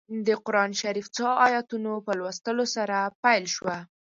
[0.25, 3.77] د قران شریف څو ایتونو په لوستلو سره پیل شوه.